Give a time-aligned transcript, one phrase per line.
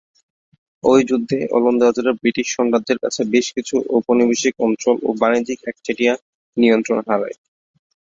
[0.83, 6.13] ঐ যুদ্ধে ওলন্দাজরা ব্রিটিশ সাম্রাজ্যের কাছে বেশ কিছু ঔপনিবেশিক অঞ্চল ও বাণিজ্যিক একচেটিয়া
[6.57, 7.35] নিয়ন্ত্রণ হারায়।